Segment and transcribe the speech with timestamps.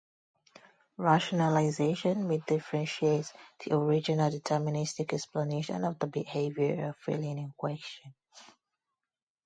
[0.97, 3.31] Rationalization may differentiate
[3.63, 8.11] the original deterministic explanation of the behavior or feeling in question.